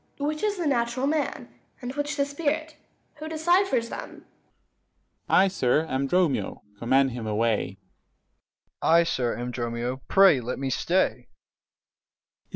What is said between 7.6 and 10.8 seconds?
Dro. E. I, sir, am Dromio: pray, let me